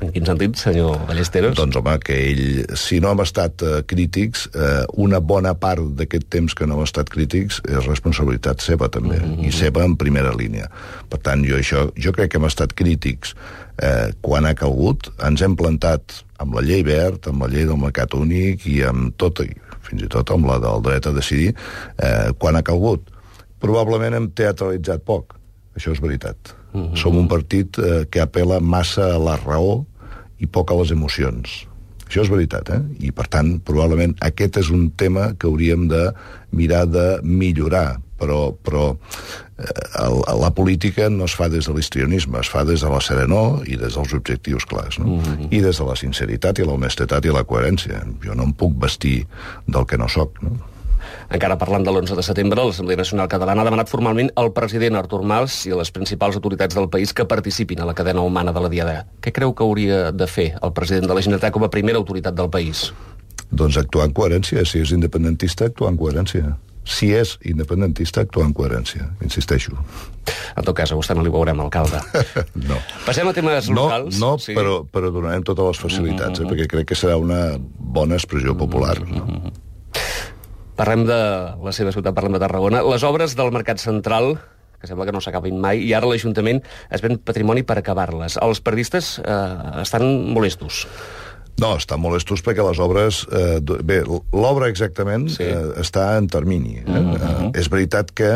En 0.00 0.12
quin 0.14 0.24
sentit, 0.24 0.56
senyor 0.56 1.02
Ballesteros? 1.08 1.52
Doncs, 1.58 1.76
home, 1.76 1.92
que 2.00 2.16
ell, 2.30 2.44
si 2.78 3.02
no 3.04 3.10
hem 3.12 3.20
estat 3.20 3.60
eh, 3.66 3.80
crítics, 3.88 4.46
eh, 4.54 4.84
una 5.04 5.20
bona 5.20 5.52
part 5.60 5.92
d'aquest 5.98 6.24
temps 6.32 6.56
que 6.56 6.68
no 6.68 6.78
hem 6.78 6.86
estat 6.86 7.10
crítics 7.12 7.60
és 7.68 7.84
responsabilitat 7.84 8.64
seva, 8.64 8.88
també, 8.88 9.18
mm 9.18 9.34
-hmm. 9.34 9.48
i 9.48 9.52
seva 9.52 9.84
en 9.84 9.96
primera 10.00 10.32
línia. 10.32 10.70
Per 11.08 11.20
tant, 11.20 11.44
jo, 11.44 11.56
això, 11.56 11.90
jo 11.96 12.12
crec 12.12 12.30
que 12.30 12.38
hem 12.38 12.48
estat 12.48 12.72
crítics 12.72 13.34
eh, 13.82 14.12
quan 14.20 14.46
ha 14.46 14.54
calgut, 14.54 15.10
ens 15.22 15.42
hem 15.42 15.56
plantat 15.56 16.24
amb 16.38 16.54
la 16.54 16.62
llei 16.62 16.82
verd, 16.82 17.28
amb 17.28 17.42
la 17.42 17.48
llei 17.48 17.66
del 17.68 17.76
mercat 17.76 18.14
únic 18.14 18.66
i 18.66 18.82
amb 18.82 19.12
tot, 19.16 19.40
fins 19.86 20.04
i 20.06 20.10
tot 20.12 20.30
amb 20.34 20.48
la 20.48 20.58
del 20.62 20.82
dret 20.86 21.06
a 21.06 21.14
decidir, 21.16 21.54
eh, 21.98 22.30
quan 22.38 22.56
ha 22.56 22.62
calgut. 22.66 23.08
Probablement 23.60 24.14
hem 24.16 24.30
teatralitzat 24.30 25.04
poc, 25.04 25.36
això 25.76 25.92
és 25.92 26.00
veritat. 26.00 26.54
Mm 26.72 26.80
-hmm. 26.80 26.96
Som 26.96 27.16
un 27.16 27.28
partit 27.28 27.78
eh, 27.78 28.06
que 28.10 28.20
apela 28.20 28.60
massa 28.60 29.14
a 29.14 29.18
la 29.18 29.36
raó 29.36 29.84
i 30.38 30.46
poc 30.46 30.70
a 30.70 30.74
les 30.74 30.90
emocions. 30.90 31.66
Això 32.10 32.22
és 32.22 32.28
veritat, 32.28 32.68
eh? 32.70 32.80
I, 33.06 33.12
per 33.12 33.28
tant, 33.28 33.60
probablement 33.62 34.16
aquest 34.26 34.56
és 34.56 34.70
un 34.70 34.90
tema 34.96 35.34
que 35.38 35.46
hauríem 35.46 35.88
de 35.88 36.12
mirar 36.50 36.86
de 36.86 37.20
millorar, 37.22 38.00
però, 38.20 38.40
però 38.52 38.84
eh, 38.92 40.36
la 40.40 40.50
política 40.54 41.08
no 41.10 41.26
es 41.28 41.36
fa 41.36 41.48
des 41.52 41.68
de 41.68 41.74
l'histrionisme, 41.76 42.40
es 42.44 42.50
fa 42.52 42.64
des 42.68 42.84
de 42.84 42.90
la 42.92 43.00
serenor 43.04 43.64
i 43.68 43.78
des 43.80 43.96
dels 43.96 44.14
objectius 44.16 44.68
clars, 44.68 44.98
no? 45.00 45.06
Mm 45.06 45.22
-hmm. 45.22 45.48
I 45.50 45.60
des 45.60 45.78
de 45.78 45.84
la 45.84 45.96
sinceritat 45.96 46.58
i 46.58 46.66
la 46.66 46.76
honestedat 46.76 47.24
i 47.24 47.32
la 47.32 47.44
coherència. 47.44 48.04
Jo 48.24 48.34
no 48.34 48.44
em 48.44 48.52
puc 48.52 48.76
vestir 48.76 49.26
del 49.66 49.86
que 49.86 49.98
no 49.98 50.08
sóc, 50.08 50.42
no? 50.42 50.56
Encara 51.30 51.56
parlant 51.58 51.84
de 51.84 51.90
l'11 51.90 52.16
de 52.16 52.22
setembre, 52.22 52.64
l'Assemblea 52.64 52.96
Nacional 52.96 53.28
Catalana 53.28 53.62
ha 53.62 53.68
demanat 53.68 53.88
formalment 53.88 54.30
al 54.34 54.52
president 54.52 54.96
Artur 54.96 55.22
Mas 55.22 55.66
i 55.66 55.70
a 55.70 55.76
les 55.76 55.90
principals 55.90 56.36
autoritats 56.36 56.74
del 56.74 56.88
país 56.88 57.12
que 57.12 57.24
participin 57.24 57.80
a 57.80 57.86
la 57.86 57.94
cadena 57.94 58.20
humana 58.20 58.52
de 58.52 58.60
la 58.60 58.68
Diada. 58.68 59.06
Què 59.22 59.32
creu 59.32 59.54
que 59.54 59.62
hauria 59.62 60.12
de 60.12 60.26
fer 60.26 60.58
el 60.62 60.72
president 60.72 61.06
de 61.06 61.14
la 61.14 61.22
Generalitat 61.22 61.52
com 61.52 61.64
a 61.64 61.70
primera 61.70 61.98
autoritat 61.98 62.34
del 62.34 62.50
país? 62.50 62.92
Doncs 63.50 63.76
actuar 63.76 64.06
en 64.06 64.12
coherència. 64.12 64.64
Si 64.64 64.78
és 64.78 64.90
independentista, 64.90 65.64
actuar 65.64 65.90
en 65.92 65.98
coherència 65.98 66.56
si 66.90 67.12
és 67.14 67.36
independentista, 67.46 68.24
actua 68.26 68.44
en 68.48 68.52
coherència, 68.56 69.06
insisteixo. 69.22 69.78
En 70.58 70.66
tot 70.66 70.74
cas, 70.76 70.90
a 70.90 70.98
vostè 70.98 71.14
no 71.14 71.24
li 71.24 71.32
veurem, 71.32 71.62
alcalde. 71.62 72.02
no. 72.70 72.78
Passem 73.06 73.30
a 73.30 73.34
temes 73.36 73.70
no, 73.70 73.86
locals. 73.86 74.20
No, 74.22 74.34
sí. 74.42 74.56
però, 74.58 74.80
però 74.90 75.12
donarem 75.14 75.46
totes 75.46 75.70
les 75.70 75.82
facilitats, 75.86 76.40
mm 76.40 76.44
-hmm. 76.44 76.46
eh, 76.46 76.50
perquè 76.50 76.70
crec 76.74 76.88
que 76.90 76.98
serà 76.98 77.16
una 77.16 77.58
bona 77.78 78.14
expressió 78.18 78.56
popular. 78.56 78.98
Mm 79.00 79.20
-hmm. 79.20 79.42
no? 79.44 79.52
Parlem 80.76 81.04
de 81.06 81.20
la 81.62 81.72
seva 81.72 81.92
ciutat, 81.92 82.14
parlem 82.14 82.32
de 82.32 82.38
Tarragona. 82.38 82.82
Les 82.82 83.02
obres 83.02 83.36
del 83.36 83.52
Mercat 83.52 83.78
Central 83.78 84.38
que 84.80 84.86
sembla 84.86 85.04
que 85.04 85.12
no 85.12 85.20
s'acabin 85.20 85.60
mai, 85.60 85.82
i 85.84 85.92
ara 85.92 86.08
l'Ajuntament 86.08 86.62
es 86.90 87.02
ven 87.04 87.18
patrimoni 87.18 87.62
per 87.62 87.76
acabar-les. 87.78 88.38
Els 88.40 88.62
periodistes 88.64 89.18
eh, 89.20 89.82
estan 89.82 90.32
molestos. 90.32 90.86
No, 91.60 91.74
estan 91.76 92.00
molestos 92.00 92.42
perquè 92.44 92.64
les 92.64 92.80
obres... 92.82 93.24
Eh, 93.28 93.60
bé, 93.60 94.00
l'obra 94.32 94.70
exactament 94.72 95.28
sí. 95.34 95.44
eh, 95.44 95.74
està 95.82 96.14
en 96.18 96.30
termini. 96.32 96.80
Eh? 96.80 96.88
Uh 96.88 97.12
-huh. 97.12 97.50
eh, 97.50 97.60
és 97.60 97.68
veritat 97.68 98.12
que 98.16 98.32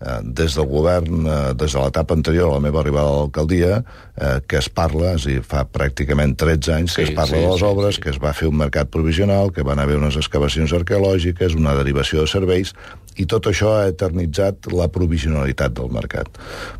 eh, 0.00 0.20
des 0.22 0.54
del 0.54 0.66
govern, 0.66 1.26
eh, 1.26 1.54
des 1.54 1.72
de 1.72 1.78
l'etapa 1.80 2.14
anterior 2.14 2.50
a 2.50 2.54
la 2.54 2.60
meva 2.60 2.80
arribada 2.80 3.08
a 3.08 3.16
l'alcaldia, 3.20 3.84
eh, 4.16 4.40
que 4.46 4.58
es 4.58 4.68
parla, 4.68 5.14
és 5.14 5.26
a 5.26 5.30
dir, 5.30 5.42
fa 5.42 5.64
pràcticament 5.64 6.36
13 6.36 6.74
anys 6.74 6.94
sí, 6.94 6.96
que 6.96 7.08
es 7.10 7.14
parla 7.14 7.36
sí, 7.36 7.42
de 7.42 7.50
les 7.50 7.60
sí, 7.60 7.64
obres, 7.64 7.94
sí. 7.94 8.02
que 8.02 8.10
es 8.10 8.18
va 8.22 8.32
fer 8.32 8.48
un 8.48 8.56
mercat 8.56 8.90
provisional, 8.90 9.52
que 9.52 9.62
van 9.62 9.78
haver 9.78 9.96
unes 9.96 10.16
excavacions 10.16 10.72
arqueològiques, 10.72 11.54
una 11.54 11.74
derivació 11.74 12.20
de 12.20 12.26
serveis, 12.26 12.74
i 13.16 13.26
tot 13.30 13.48
això 13.50 13.72
ha 13.76 13.88
eternitzat 13.90 14.68
la 14.72 14.88
provisionalitat 14.92 15.74
del 15.78 15.90
mercat. 15.94 16.30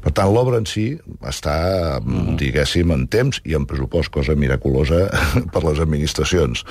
Per 0.03 0.13
tant, 0.13 0.33
l'obra 0.35 0.61
en 0.61 0.69
si 0.69 0.89
està, 1.27 1.57
mm. 2.03 2.37
diguéssim, 2.41 2.93
en 2.95 3.07
temps 3.13 3.41
i 3.45 3.57
en 3.59 3.67
pressupost, 3.69 4.13
cosa 4.15 4.37
miraculosa 4.39 5.07
per 5.53 5.65
les 5.67 5.83
administracions. 5.83 6.65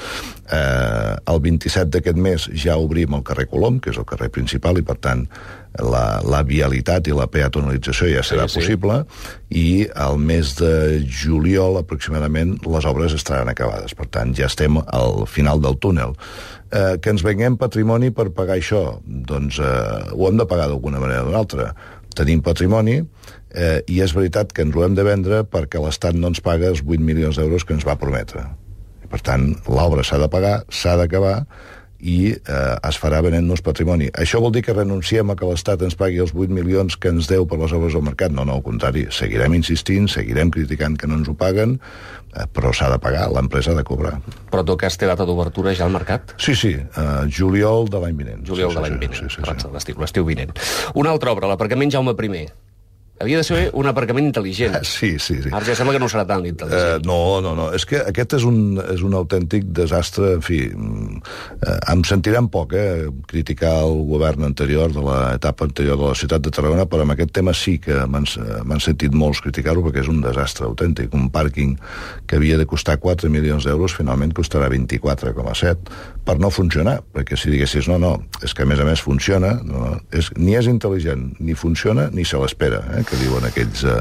Eh, 0.45 1.13
el 1.34 1.43
27 1.43 1.91
d'aquest 1.98 2.22
mes 2.22 2.50
ja 2.65 2.79
obrim 2.81 3.17
el 3.17 3.25
carrer 3.27 3.50
Colom, 3.51 3.81
que 3.81 3.93
és 3.93 4.01
el 4.01 4.07
carrer 4.10 4.31
principal, 4.34 4.81
i 4.81 4.86
per 4.86 5.00
tant 5.01 5.25
la, 5.81 6.22
la 6.24 6.41
vialitat 6.48 7.10
i 7.10 7.15
la 7.15 7.27
peatonalització 7.31 8.07
ja 8.13 8.24
serà 8.24 8.48
sí, 8.48 8.55
sí. 8.55 8.62
possible, 8.62 9.01
i 9.50 9.86
al 9.95 10.19
mes 10.22 10.55
de 10.60 11.01
juliol 11.03 11.79
aproximadament 11.81 12.57
les 12.63 12.88
obres 12.88 13.15
estaran 13.17 13.51
acabades. 13.51 13.95
Per 13.98 14.07
tant, 14.12 14.36
ja 14.38 14.50
estem 14.51 14.79
al 14.86 15.25
final 15.27 15.63
del 15.63 15.79
túnel. 15.81 16.15
Eh, 16.75 16.98
que 17.00 17.12
ens 17.13 17.24
venguem 17.24 17.60
patrimoni 17.62 18.10
per 18.15 18.31
pagar 18.36 18.57
això? 18.57 18.98
Doncs 19.05 19.54
eh, 19.59 20.12
ho 20.13 20.29
hem 20.29 20.39
de 20.39 20.47
pagar 20.50 20.69
d'alguna 20.71 21.01
manera 21.03 21.24
o 21.24 21.29
d'una 21.29 21.41
altra. 21.43 21.69
Tenim 22.15 22.41
patrimoni 22.43 23.00
eh, 23.00 23.81
i 23.91 24.01
és 24.03 24.13
veritat 24.15 24.53
que 24.55 24.63
ens 24.65 24.75
ho 24.75 24.85
hem 24.85 24.95
de 24.97 25.05
vendre 25.07 25.43
perquè 25.47 25.81
l'Estat 25.81 26.15
no 26.15 26.31
ens 26.31 26.43
paga 26.43 26.69
els 26.71 26.83
8 26.85 27.03
milions 27.03 27.39
d'euros 27.39 27.65
que 27.65 27.75
ens 27.75 27.88
va 27.88 27.97
prometre. 28.00 28.45
Per 29.12 29.21
tant, 29.24 29.51
l'obra 29.69 30.03
s'ha 30.03 30.19
de 30.19 30.29
pagar, 30.31 30.57
s'ha 30.74 30.95
d'acabar, 31.00 31.45
i 32.00 32.34
eh, 32.34 32.88
es 32.90 32.98
farà 33.02 33.22
venent-nos 33.25 33.64
patrimoni. 33.66 34.10
Això 34.20 34.42
vol 34.44 34.54
dir 34.56 34.66
que 34.66 34.75
renunciem 34.75 35.32
a 35.32 35.38
que 35.40 35.48
l'Estat 35.48 35.86
ens 35.86 35.96
pagui 36.00 36.20
els 36.24 36.34
8 36.36 36.52
milions 36.54 36.98
que 37.00 37.14
ens 37.14 37.30
deu 37.32 37.48
per 37.48 37.60
les 37.62 37.74
obres 37.75 37.96
del 37.96 38.06
mercat? 38.06 38.34
No, 38.36 38.46
no, 38.48 38.58
al 38.60 38.66
contrari. 38.66 39.08
Seguirem 39.16 39.56
insistint, 39.58 40.10
seguirem 40.12 40.52
criticant 40.54 41.00
que 41.00 41.10
no 41.10 41.20
ens 41.22 41.32
ho 41.32 41.38
paguen, 41.40 41.78
eh, 42.34 42.46
però 42.52 42.74
s'ha 42.75 42.92
de 42.92 43.00
pagar, 43.02 43.30
l'empresa 43.34 43.74
ha 43.74 43.80
de 43.80 43.88
cobrar. 43.88 44.18
Però 44.52 44.66
en 44.66 44.70
tot 44.74 44.82
cas 44.84 45.00
té 45.00 45.10
data 45.10 45.28
d'obertura 45.28 45.75
ja 45.78 45.88
al 45.88 45.96
mercat? 45.96 46.36
Sí, 46.42 46.58
sí, 46.60 46.75
eh, 46.75 47.08
juliol 47.32 47.90
de 47.90 48.04
l'any 48.04 48.20
vinent. 48.20 48.46
Juliol 48.48 48.74
sí, 48.74 48.80
de 48.80 48.86
l'any 48.86 49.00
vinent, 49.00 49.18
sí, 49.22 49.32
sí, 49.32 49.42
sí, 49.48 49.82
sí. 49.88 50.00
l'estiu 50.02 50.28
vinent. 50.28 50.54
Una 50.96 51.16
altra 51.16 51.32
obra, 51.32 51.50
l'aparcament 51.52 51.94
Jaume 51.94 52.16
I 52.16 52.48
Havia 53.19 53.38
de 53.39 53.45
ser 53.48 53.60
un 53.74 53.88
aparcament 53.88 54.25
intel·ligent. 54.27 54.75
Sí, 54.95 55.15
sí, 55.19 55.38
sí. 55.43 55.50
Ara 55.51 55.63
ja 55.67 55.75
sembla 55.77 55.93
que 55.95 56.01
no 56.03 56.10
serà 56.12 56.25
tan 56.27 56.43
Uh, 56.43 56.50
intel·ligent. 56.51 57.05
no, 57.07 57.39
no, 57.41 57.53
no. 57.55 57.69
És 57.75 57.86
que 57.88 58.01
aquest 58.03 58.36
és 58.39 58.43
un, 58.48 58.77
és 58.91 59.01
un 59.05 59.13
autèntic 59.15 59.69
desastre. 59.75 60.34
En 60.36 60.43
fi, 60.43 60.60
uh, 60.72 61.77
em 61.93 62.03
sentiran 62.07 62.50
poc, 62.51 62.74
eh, 62.75 63.07
criticar 63.31 63.72
el 63.86 64.01
govern 64.10 64.43
anterior, 64.48 64.91
de 64.91 65.03
l'etapa 65.05 65.65
anterior 65.69 65.98
de 65.98 66.10
la 66.12 66.17
ciutat 66.19 66.43
de 66.43 66.51
Tarragona, 66.51 66.86
però 66.91 67.05
amb 67.05 67.15
aquest 67.15 67.31
tema 67.36 67.53
sí 67.55 67.77
que 67.79 68.01
m'han 68.05 68.27
m'han 68.65 68.81
sentit 68.84 69.13
molts 69.15 69.39
criticar-ho 69.45 69.84
perquè 69.86 70.03
és 70.03 70.12
un 70.12 70.19
desastre 70.24 70.65
autèntic. 70.67 71.13
Un 71.15 71.29
pàrquing 71.31 71.75
que 72.27 72.36
havia 72.39 72.57
de 72.60 72.65
costar 72.67 72.98
4 73.00 73.29
milions 73.31 73.63
d'euros 73.67 73.95
finalment 73.95 74.34
costarà 74.36 74.67
24,7 74.72 75.77
per 76.25 76.38
no 76.41 76.50
funcionar, 76.50 77.00
perquè 77.13 77.38
si 77.38 77.51
diguessis 77.53 77.88
no, 77.88 78.00
no, 78.01 78.15
és 78.43 78.53
que 78.57 78.65
a 78.65 78.69
més 78.69 78.81
a 78.81 78.88
més 78.88 79.01
funciona, 79.05 79.53
no, 79.63 79.93
és, 80.12 80.31
ni 80.41 80.55
és 80.57 80.67
intel·ligent, 80.72 81.36
ni 81.39 81.53
funciona, 81.55 82.10
ni 82.12 82.25
se 82.25 82.39
l'espera, 82.41 82.81
eh, 82.98 83.04
que 83.07 83.19
diuen 83.21 83.47
aquells... 83.47 83.83
Eh, 83.85 83.97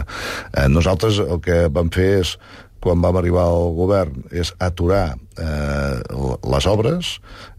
eh, 0.52 0.68
nosaltres 0.72 1.20
el 1.22 1.40
que 1.44 1.64
vam 1.72 1.90
fer 1.94 2.10
és 2.20 2.36
quan 2.84 3.00
vam 3.00 3.16
arribar 3.16 3.46
al 3.48 3.70
govern 3.76 4.26
és 4.28 4.52
aturar 4.60 5.14
eh, 5.40 5.94
les 6.52 6.66
obres, 6.68 7.14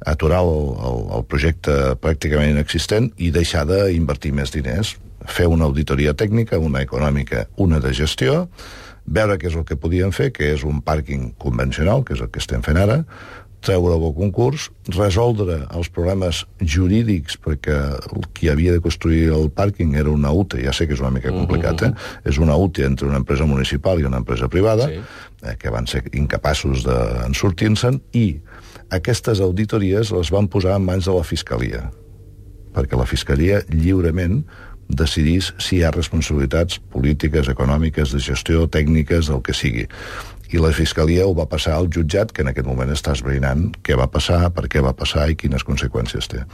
aturar 0.06 0.44
el, 0.46 0.54
el, 0.90 1.00
el 1.18 1.26
projecte 1.30 1.96
pràcticament 2.02 2.54
inexistent 2.54 3.10
i 3.18 3.32
deixar 3.34 3.66
d'invertir 3.70 4.36
més 4.38 4.54
diners, 4.54 4.96
fer 5.26 5.48
una 5.50 5.66
auditoria 5.66 6.14
tècnica, 6.14 6.62
una 6.62 6.84
econòmica, 6.86 7.48
una 7.58 7.82
de 7.82 7.94
gestió, 7.98 8.46
veure 9.06 9.38
què 9.42 9.50
és 9.50 9.58
el 9.58 9.66
que 9.66 9.78
podíem 9.78 10.14
fer, 10.14 10.32
que 10.34 10.52
és 10.54 10.66
un 10.66 10.82
pàrquing 10.86 11.32
convencional, 11.42 12.06
que 12.06 12.14
és 12.18 12.22
el 12.22 12.30
que 12.30 12.42
estem 12.42 12.62
fent 12.66 12.78
ara, 12.82 13.02
treure-ho 13.66 14.10
a 14.10 14.14
concurs, 14.16 14.68
resoldre 14.94 15.64
els 15.74 15.90
problemes 15.94 16.44
jurídics, 16.62 17.38
perquè 17.42 17.78
qui 18.38 18.50
havia 18.52 18.76
de 18.76 18.82
construir 18.84 19.32
el 19.34 19.50
pàrquing 19.54 19.96
era 19.98 20.14
una 20.14 20.32
UTE, 20.32 20.62
ja 20.66 20.74
sé 20.76 20.88
que 20.88 20.94
és 20.98 21.02
una 21.04 21.12
mica 21.16 21.34
complicat, 21.34 21.82
eh? 21.88 21.92
és 22.30 22.38
una 22.42 22.58
UTE 22.62 22.86
entre 22.86 23.10
una 23.10 23.18
empresa 23.22 23.48
municipal 23.50 24.00
i 24.02 24.06
una 24.08 24.22
empresa 24.22 24.48
privada, 24.52 24.88
Sí. 24.90 25.02
eh, 25.44 25.56
que 25.58 25.74
van 25.74 25.88
ser 25.88 26.04
incapaços 26.14 26.86
de 26.86 27.00
sortir-se'n, 27.34 28.02
i 28.14 28.40
aquestes 28.94 29.42
auditories 29.42 30.12
les 30.14 30.32
van 30.32 30.48
posar 30.48 30.78
en 30.78 30.86
mans 30.86 31.06
de 31.10 31.16
la 31.16 31.26
Fiscalia, 31.26 31.90
perquè 32.76 32.98
la 32.98 33.10
Fiscalia 33.10 33.64
lliurement 33.70 34.44
decidís 34.88 35.48
si 35.58 35.80
hi 35.80 35.84
ha 35.84 35.90
responsabilitats 35.90 36.78
polítiques, 36.94 37.48
econòmiques, 37.50 38.12
de 38.14 38.20
gestió, 38.22 38.68
tècniques, 38.70 39.32
del 39.32 39.42
que 39.42 39.56
sigui. 39.58 39.88
I 40.54 40.62
la 40.62 40.74
Fiscalia 40.76 41.26
ho 41.26 41.34
va 41.38 41.48
passar 41.50 41.78
al 41.78 41.90
jutjat, 41.90 42.32
que 42.32 42.44
en 42.46 42.52
aquest 42.52 42.68
moment 42.68 42.92
està 42.94 43.16
esbrinant 43.16 43.72
què 43.86 43.98
va 43.98 44.10
passar, 44.12 44.44
per 44.54 44.68
què 44.72 44.84
va 44.84 44.94
passar 44.98 45.30
i 45.32 45.40
quines 45.40 45.66
conseqüències 45.66 46.30
té. 46.32 46.46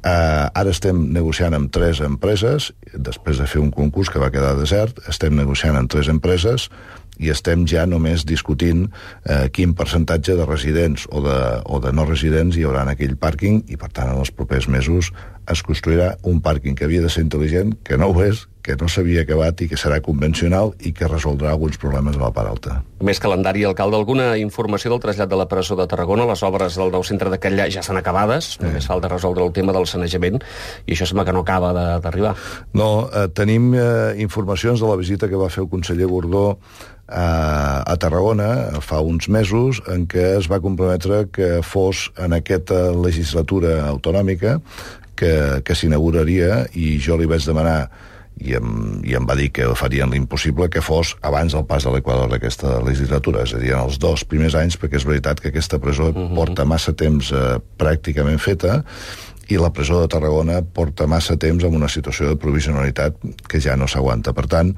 Uh, 0.00 0.48
ara 0.56 0.72
estem 0.72 0.96
negociant 1.12 1.52
amb 1.52 1.68
tres 1.74 2.00
empreses, 2.00 2.70
després 2.94 3.36
de 3.36 3.44
fer 3.50 3.60
un 3.60 3.68
concurs 3.74 4.08
que 4.08 4.22
va 4.22 4.30
quedar 4.32 4.54
desert, 4.56 5.02
estem 5.12 5.36
negociant 5.36 5.76
amb 5.76 5.92
tres 5.92 6.08
empreses 6.08 6.70
i 7.20 7.28
estem 7.28 7.66
ja 7.68 7.84
només 7.84 8.24
discutint 8.24 8.86
eh, 8.88 9.50
quin 9.52 9.74
percentatge 9.76 10.38
de 10.38 10.46
residents 10.48 11.04
o 11.12 11.20
de, 11.24 11.36
o 11.68 11.80
de 11.84 11.92
no 11.92 12.06
residents 12.08 12.56
hi 12.56 12.64
haurà 12.64 12.86
en 12.86 12.94
aquell 12.94 13.12
pàrquing 13.20 13.60
i, 13.68 13.76
per 13.76 13.90
tant, 13.92 14.08
en 14.08 14.22
els 14.22 14.32
propers 14.32 14.70
mesos 14.72 15.10
es 15.50 15.62
construirà 15.66 16.14
un 16.24 16.40
pàrquing 16.40 16.78
que 16.78 16.88
havia 16.88 17.04
de 17.04 17.12
ser 17.12 17.26
intel·ligent, 17.26 17.76
que 17.84 18.00
no 18.00 18.08
ho 18.08 18.24
és, 18.24 18.46
que 18.62 18.76
no 18.80 18.88
s'havia 18.88 19.22
acabat 19.24 19.60
i 19.64 19.68
que 19.70 19.78
serà 19.80 20.00
convencional 20.04 20.74
i 20.84 20.92
que 20.92 21.08
resoldrà 21.08 21.50
alguns 21.54 21.78
problemes 21.80 22.16
a 22.16 22.22
la 22.22 22.30
part 22.36 22.50
alta. 22.50 22.76
Més 23.00 23.20
calendari, 23.20 23.64
alcalde, 23.64 23.96
alguna 23.96 24.36
informació 24.38 24.90
del 24.92 25.00
trasllat 25.00 25.30
de 25.30 25.38
la 25.40 25.46
presó 25.48 25.76
de 25.78 25.86
Tarragona? 25.88 26.26
Les 26.28 26.42
obres 26.44 26.76
del 26.76 26.92
nou 26.92 27.02
centre 27.06 27.30
de 27.32 27.38
Catllà 27.40 27.70
ja 27.72 27.80
estan 27.80 27.96
acabades, 28.00 28.52
només 28.60 28.86
falta 28.86 29.08
resoldre 29.08 29.44
el 29.46 29.52
tema 29.56 29.72
del 29.72 29.86
sanejament, 29.88 30.40
i 30.86 30.92
això 30.96 31.08
sembla 31.08 31.24
que 31.24 31.32
no 31.32 31.40
acaba 31.46 31.72
de- 31.72 32.00
d'arribar. 32.04 32.34
No, 32.74 33.08
eh, 33.12 33.28
tenim 33.32 33.72
eh, 33.74 34.14
informacions 34.20 34.80
de 34.80 34.86
la 34.86 34.96
visita 35.00 35.28
que 35.28 35.36
va 35.40 35.48
fer 35.48 35.64
el 35.64 35.70
conseller 35.72 36.06
Gordó 36.06 36.58
eh, 37.08 37.14
a 37.16 37.96
Tarragona 37.98 38.80
fa 38.80 39.00
uns 39.00 39.28
mesos 39.28 39.80
en 39.88 40.06
què 40.06 40.36
es 40.38 40.48
va 40.50 40.60
comprometre 40.60 41.26
que 41.32 41.60
fos 41.62 42.10
en 42.18 42.32
aquesta 42.36 42.90
legislatura 42.92 43.86
autonòmica 43.88 44.60
que, 45.16 45.60
que 45.64 45.74
s'inauguraria 45.76 46.66
i 46.74 46.94
jo 47.02 47.16
li 47.20 47.26
vaig 47.28 47.44
demanar 47.44 47.90
i 48.40 48.56
em, 48.58 49.00
i 49.06 49.14
em 49.18 49.26
va 49.28 49.36
dir 49.38 49.50
que 49.54 49.68
farien 49.78 50.10
l'impossible 50.10 50.68
que 50.72 50.82
fos 50.84 51.14
abans 51.26 51.54
del 51.56 51.66
pas 51.68 51.84
de 51.84 51.92
l'Equador 51.94 52.30
d'aquesta 52.32 52.78
legislatura, 52.84 53.44
és 53.44 53.54
a 53.54 53.60
dir, 53.62 53.74
en 53.74 53.84
els 53.84 54.00
dos 54.00 54.24
primers 54.24 54.56
anys, 54.58 54.78
perquè 54.80 55.00
és 55.00 55.06
veritat 55.08 55.40
que 55.40 55.52
aquesta 55.52 55.78
presó 55.78 56.10
uh 56.10 56.14
-huh. 56.14 56.34
porta 56.34 56.64
massa 56.64 56.92
temps 56.92 57.32
eh, 57.32 57.58
pràcticament 57.78 58.38
feta 58.38 58.82
i 59.50 59.58
la 59.58 59.72
presó 59.74 60.00
de 60.00 60.08
Tarragona 60.10 60.60
porta 60.62 61.08
massa 61.10 61.36
temps 61.40 61.64
en 61.66 61.74
una 61.74 61.88
situació 61.90 62.28
de 62.30 62.38
provisionalitat 62.38 63.16
que 63.50 63.60
ja 63.62 63.74
no 63.76 63.88
s'aguanta. 63.90 64.32
Per 64.36 64.46
tant, 64.50 64.70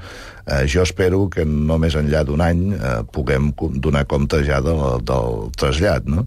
eh, 0.46 0.64
jo 0.68 0.82
espero 0.86 1.26
que 1.32 1.44
no 1.44 1.76
més 1.82 1.96
enllà 1.98 2.22
d'un 2.24 2.40
any 2.40 2.62
eh, 2.72 2.92
puguem 3.12 3.50
donar 3.84 4.06
compte 4.08 4.40
ja 4.46 4.62
de 4.64 4.74
la, 4.78 4.94
del 5.04 5.50
trasllat, 5.60 6.08
no? 6.08 6.26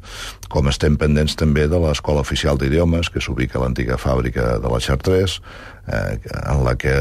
Com 0.51 0.69
estem 0.69 0.97
pendents 1.01 1.35
també 1.39 1.65
de 1.71 1.79
l'Escola 1.81 2.21
Oficial 2.21 2.59
d'Idiomes, 2.61 3.09
que 3.09 3.23
s'ubica 3.23 3.57
a 3.59 3.65
l'antiga 3.65 3.97
fàbrica 3.97 4.59
de 4.61 4.71
la 4.71 4.79
Chartres, 4.79 5.39
eh, 5.89 6.19
en 6.45 6.63
la 6.67 6.75
que 6.77 6.93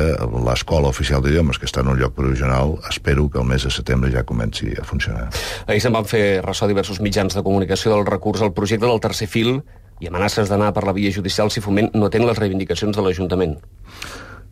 l'Escola 0.49 0.89
Oficial 0.89 1.23
d'Idiomes, 1.23 1.61
que 1.61 1.69
està 1.69 1.85
en 1.85 1.93
un 1.93 2.01
lloc 2.01 2.17
provisional, 2.17 2.79
espero 2.89 3.29
que 3.29 3.43
el 3.43 3.49
mes 3.53 3.69
de 3.69 3.73
setembre 3.75 4.13
ja 4.15 4.25
comenci 4.25 4.73
a 4.81 4.89
funcionar. 4.89 5.29
Ahir 5.69 5.85
se'n 5.85 5.95
van 5.95 6.09
fer 6.09 6.41
ressò 6.45 6.69
diversos 6.71 7.05
mitjans 7.05 7.37
de 7.37 7.45
comunicació 7.45 7.93
del 7.93 8.09
recurs 8.09 8.41
al 8.41 8.57
projecte 8.57 8.89
del 8.89 9.03
tercer 9.05 9.29
fil 9.29 9.59
i 10.01 10.11
amenaces 10.11 10.51
d'anar 10.51 10.73
per 10.75 10.85
la 10.85 10.95
via 10.97 11.13
judicial 11.15 11.51
si 11.51 11.63
Foment 11.65 11.93
no 11.95 12.11
atén 12.11 12.27
les 12.27 12.39
reivindicacions 12.39 12.97
de 12.97 13.03
l'Ajuntament. 13.03 13.59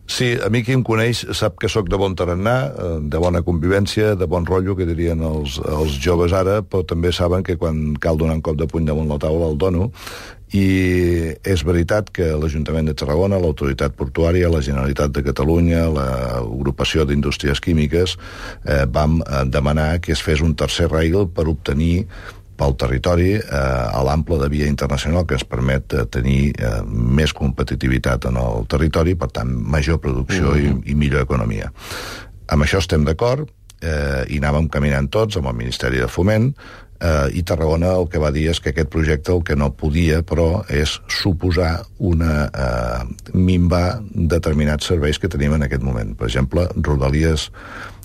Sí, 0.05 0.33
a 0.35 0.49
mi 0.51 0.59
qui 0.67 0.73
em 0.75 0.81
coneix 0.83 1.21
sap 1.31 1.55
que 1.61 1.69
sóc 1.71 1.87
de 1.87 1.97
bon 1.97 2.11
tarannà, 2.19 2.55
eh, 2.67 2.95
de 3.07 3.19
bona 3.23 3.41
convivència, 3.41 4.15
de 4.19 4.27
bon 4.27 4.45
rotllo, 4.45 4.75
que 4.75 4.85
dirien 4.85 5.23
els, 5.23 5.61
els 5.63 5.95
joves 6.03 6.35
ara, 6.35 6.59
però 6.61 6.83
també 6.83 7.13
saben 7.15 7.43
que 7.43 7.55
quan 7.55 7.95
cal 8.03 8.19
donar 8.19 8.35
un 8.35 8.43
cop 8.43 8.59
de 8.59 8.67
puny 8.67 8.85
damunt 8.85 9.07
la 9.07 9.19
taula 9.23 9.47
el 9.47 9.57
dono, 9.57 9.93
i 10.53 10.65
és 11.49 11.63
veritat 11.65 12.11
que 12.13 12.27
l'Ajuntament 12.37 12.91
de 12.91 12.97
Tarragona, 12.99 13.39
l'Autoritat 13.41 13.95
Portuària, 13.97 14.51
la 14.53 14.61
Generalitat 14.61 15.15
de 15.15 15.23
Catalunya, 15.25 15.87
l'Agrupació 15.95 17.07
d'Indústries 17.09 17.63
Químiques, 17.63 18.17
eh, 18.67 18.83
vam 18.85 19.21
eh, 19.23 19.45
demanar 19.49 19.97
que 20.03 20.13
es 20.13 20.21
fes 20.21 20.43
un 20.45 20.53
tercer 20.53 20.91
rail 20.91 21.25
per 21.31 21.47
obtenir 21.47 22.05
pel 22.57 22.75
territori 22.79 23.31
eh, 23.35 23.41
a 23.49 24.03
l'ample 24.05 24.37
de 24.41 24.49
via 24.51 24.69
internacional 24.69 25.25
que 25.25 25.37
ens 25.39 25.47
permet 25.47 25.93
eh, 25.93 26.05
tenir 26.11 26.53
eh, 26.53 26.75
més 26.85 27.33
competitivitat 27.33 28.29
en 28.29 28.37
el 28.41 28.67
territori, 28.71 29.15
per 29.15 29.31
tant, 29.33 29.49
major 29.49 29.99
producció 29.99 30.51
mm 30.51 30.55
-hmm. 30.55 30.85
i, 30.85 30.91
i 30.91 30.95
millor 30.95 31.21
economia. 31.21 31.71
Amb 32.47 32.63
això 32.63 32.77
estem 32.77 33.03
d'acord 33.05 33.49
eh, 33.81 34.23
i 34.29 34.39
anàvem 34.39 34.69
caminant 34.69 35.09
tots 35.09 35.37
amb 35.37 35.47
el 35.47 35.55
Ministeri 35.55 35.99
de 35.99 36.07
Foment 36.07 36.53
eh, 37.03 37.29
i 37.33 37.43
Tarragona 37.43 37.93
el 37.97 38.07
que 38.09 38.21
va 38.21 38.31
dir 38.31 38.49
és 38.51 38.59
que 38.59 38.71
aquest 38.73 38.89
projecte 38.93 39.33
el 39.33 39.43
que 39.43 39.57
no 39.59 39.71
podia, 39.75 40.21
però, 40.23 40.63
és 40.69 40.99
suposar 41.07 41.85
una 41.99 42.33
eh, 42.47 43.33
minvar 43.33 44.01
determinats 44.13 44.87
serveis 44.91 45.19
que 45.19 45.31
tenim 45.31 45.53
en 45.57 45.67
aquest 45.67 45.83
moment. 45.83 46.15
Per 46.15 46.27
exemple, 46.27 46.67
rodalies 46.75 47.49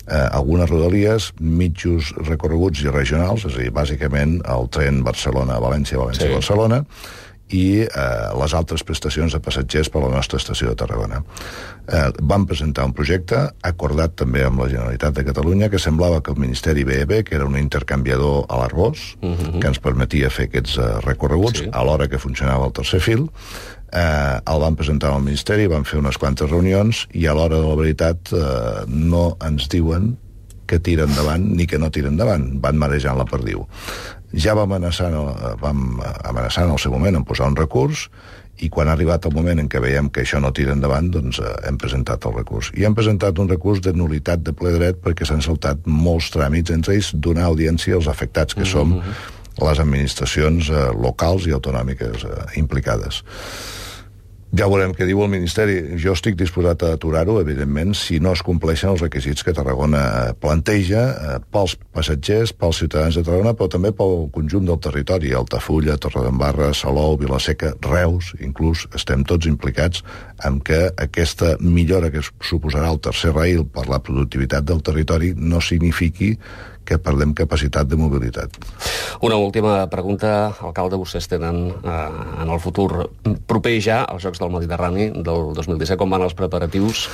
algunes 0.09 0.69
rodalies, 0.69 1.31
mitjos 1.39 2.13
recorreguts 2.27 2.81
i 2.83 2.89
regionals, 2.89 3.45
és 3.45 3.55
a 3.55 3.61
dir, 3.61 3.71
bàsicament 3.71 4.39
el 4.49 4.69
tren 4.73 5.03
Barcelona-València, 5.05 5.99
València-Barcelona, 6.01 6.83
i 7.49 7.81
eh, 7.81 7.89
les 8.37 8.53
altres 8.53 8.83
prestacions 8.85 9.33
de 9.33 9.39
passatgers 9.41 9.89
per 9.89 10.03
a 10.03 10.07
la 10.07 10.15
nostra 10.19 10.37
estació 10.37 10.69
de 10.69 10.77
Tarragona. 10.77 11.23
Eh, 11.89 12.03
vam 12.21 12.45
presentar 12.45 12.85
un 12.85 12.93
projecte 12.93 13.39
acordat 13.65 14.13
també 14.21 14.43
amb 14.45 14.61
la 14.61 14.67
Generalitat 14.69 15.17
de 15.17 15.25
Catalunya 15.25 15.69
que 15.73 15.81
semblava 15.81 16.21
que 16.21 16.31
el 16.31 16.37
Ministeri 16.37 16.85
BEB, 16.85 17.23
que 17.25 17.35
era 17.39 17.47
un 17.49 17.57
intercanviador 17.57 18.45
a 18.49 18.59
l'Arbós, 18.61 19.15
uh 19.21 19.33
-huh. 19.33 19.59
que 19.59 19.67
ens 19.67 19.79
permetia 19.79 20.29
fer 20.29 20.45
aquests 20.45 20.77
eh, 20.77 21.01
recorreguts 21.01 21.59
Sí. 21.59 21.69
alhora 21.73 22.07
que 22.07 22.19
funcionava 22.19 22.65
el 22.67 22.71
tercer 22.73 22.99
fil, 23.01 23.29
eh, 23.91 24.39
el 24.39 24.63
van 24.63 24.77
presentar 24.79 25.13
al 25.13 25.23
Ministeri, 25.25 25.67
van 25.71 25.85
fer 25.87 25.99
unes 25.99 26.17
quantes 26.17 26.49
reunions 26.49 27.05
i 27.13 27.27
a 27.27 27.35
l'hora 27.37 27.59
de 27.59 27.67
la 27.67 27.77
veritat 27.79 28.33
eh, 28.33 28.85
no 28.87 29.33
ens 29.45 29.69
diuen 29.71 30.13
que 30.69 30.79
tira 30.79 31.07
endavant 31.09 31.45
ni 31.57 31.65
que 31.65 31.79
no 31.81 31.89
tira 31.89 32.11
endavant. 32.11 32.51
Van 32.61 32.77
marejant 32.77 33.17
la 33.17 33.25
perdiu. 33.29 33.65
Ja 34.33 34.53
vam 34.53 34.69
amenaçar, 34.69 35.09
eh, 35.09 35.55
vam 35.61 36.01
amenaçar 36.23 36.67
en 36.67 36.75
el 36.75 36.81
seu 36.81 36.93
moment 36.93 37.17
en 37.17 37.25
posar 37.25 37.49
un 37.49 37.57
recurs 37.57 38.09
i 38.59 38.67
quan 38.67 38.89
ha 38.89 38.93
arribat 38.97 39.25
el 39.25 39.33
moment 39.33 39.61
en 39.61 39.69
què 39.71 39.79
veiem 39.79 40.09
que 40.11 40.25
això 40.25 40.41
no 40.43 40.51
tira 40.55 40.73
endavant, 40.75 41.09
doncs 41.13 41.39
eh, 41.39 41.55
hem 41.67 41.79
presentat 41.79 42.25
el 42.27 42.35
recurs. 42.35 42.71
I 42.75 42.85
hem 42.85 42.95
presentat 42.97 43.39
un 43.39 43.49
recurs 43.49 43.81
de 43.85 43.93
nulitat 43.95 44.43
de 44.43 44.53
ple 44.53 44.75
dret 44.75 44.99
perquè 45.03 45.27
s'han 45.27 45.43
saltat 45.45 45.87
molts 45.87 46.29
tràmits, 46.35 46.73
entre 46.75 46.97
ells 46.97 47.13
donar 47.15 47.47
audiència 47.49 47.95
als 47.97 48.09
afectats 48.11 48.57
que 48.57 48.67
som 48.67 48.99
les 49.63 49.81
administracions 49.83 50.71
eh, 50.71 50.87
locals 50.95 51.47
i 51.49 51.55
autonòmiques 51.57 52.25
eh, 52.25 52.39
implicades. 52.61 53.23
Ja 54.49 54.65
veurem 54.65 54.95
què 54.97 55.05
diu 55.05 55.19
el 55.21 55.29
Ministeri. 55.29 55.75
Jo 56.01 56.15
estic 56.17 56.33
disposat 56.37 56.81
a 56.81 56.95
aturar-ho, 56.95 57.35
evidentment, 57.37 57.91
si 57.93 58.17
no 58.17 58.31
es 58.33 58.41
compleixen 58.41 58.89
els 58.89 59.03
requisits 59.03 59.45
que 59.45 59.53
Tarragona 59.53 60.01
planteja 60.41 61.03
eh, 61.05 61.35
pels 61.53 61.75
passatgers, 61.93 62.55
pels 62.57 62.79
ciutadans 62.81 63.19
de 63.19 63.21
Tarragona, 63.27 63.53
però 63.53 63.69
també 63.69 63.91
pel 63.93 64.25
conjunt 64.33 64.65
del 64.65 64.79
territori. 64.81 65.35
Altafulla, 65.37 65.99
Torredembarra, 66.01 66.71
Salou, 66.73 67.13
Vilaseca, 67.21 67.75
Reus, 67.85 68.31
inclús 68.41 68.87
estem 68.97 69.21
tots 69.29 69.45
implicats 69.49 70.01
en 70.49 70.57
que 70.65 70.87
aquesta 70.97 71.53
millora 71.61 72.09
que 72.09 72.25
suposarà 72.25 72.89
el 72.89 73.03
tercer 73.05 73.35
rail 73.37 73.67
per 73.69 73.85
la 73.91 74.01
productivitat 74.01 74.65
del 74.65 74.81
territori 74.81 75.35
no 75.37 75.61
signifiqui 75.61 76.33
que 76.89 76.97
perdem 76.97 77.35
capacitat 77.37 77.89
de 77.89 77.99
mobilitat. 77.99 78.57
Una 79.21 79.37
última 79.37 79.83
pregunta. 79.91 80.55
Alcalde, 80.65 80.97
vostès 80.97 81.29
tenen 81.29 81.69
eh, 81.69 81.99
en 82.41 82.49
el 82.49 82.59
futur 82.63 83.05
proper 83.49 83.77
ja 83.83 84.01
els 84.09 84.25
Jocs 84.25 84.41
del 84.41 84.53
Mediterrani 84.55 85.11
del 85.13 85.53
2017. 85.53 85.99
Com 86.01 86.17
van 86.17 86.25
els 86.25 86.37
preparatius? 86.37 87.05